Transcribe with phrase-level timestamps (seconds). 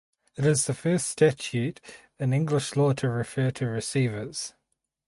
[0.35, 1.79] It is the first statute
[2.17, 4.55] in English law to refer to receivers.